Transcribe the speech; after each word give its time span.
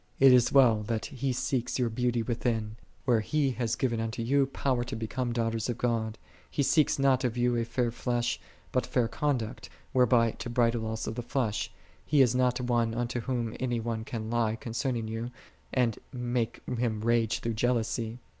56. 0.17 0.31
It 0.31 0.35
is 0.35 0.51
well 0.51 0.81
that 0.87 1.05
He 1.05 1.31
seeks 1.31 1.77
your 1.77 1.89
beauty 1.91 2.23
within, 2.23 2.75
where 3.05 3.19
He 3.19 3.51
hath 3.51 3.77
given 3.77 3.99
unto 3.99 4.23
you 4.23 4.47
power 4.47 4.83
to 4.83 4.95
become 4.95 5.31
daughters 5.31 5.69
of 5.69 5.77
God:4 5.77 6.15
He 6.49 6.63
seeks 6.63 6.97
not 6.97 7.23
of 7.23 7.37
you 7.37 7.55
a 7.55 7.63
fair 7.63 7.91
flesh, 7.91 8.39
but 8.71 8.87
fair 8.87 9.07
conduct, 9.07 9.69
whereby 9.93 10.31
to 10.31 10.49
bridle 10.49 10.87
also 10.87 11.11
the 11.11 11.21
flesh. 11.21 11.71
He 12.03 12.23
is 12.23 12.33
not 12.33 12.59
one 12.59 12.95
unto 12.95 13.19
Whom 13.19 13.55
any 13.59 13.79
one 13.79 14.03
can 14.03 14.31
lie 14.31 14.55
concerning 14.55 15.07
you, 15.07 15.29
and 15.71 15.99
make 16.11 16.61
him 16.65 17.01
rage 17.01 17.37
through 17.37 17.53
jealousy. 17.53 18.17